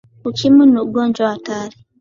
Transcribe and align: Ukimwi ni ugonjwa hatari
Ukimwi 0.29 0.63
ni 0.71 0.77
ugonjwa 0.83 1.29
hatari 1.31 1.75